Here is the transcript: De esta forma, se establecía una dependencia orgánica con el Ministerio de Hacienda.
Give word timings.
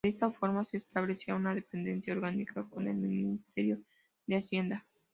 De 0.03 0.09
esta 0.09 0.31
forma, 0.31 0.65
se 0.65 0.77
establecía 0.77 1.35
una 1.35 1.53
dependencia 1.53 2.11
orgánica 2.11 2.63
con 2.67 2.87
el 2.87 2.95
Ministerio 2.97 3.77
de 4.25 4.37
Hacienda. 4.37 4.83